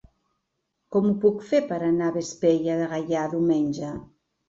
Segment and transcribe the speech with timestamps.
[0.95, 3.97] Com ho puc fer per anar a Vespella de Gaià diumenge?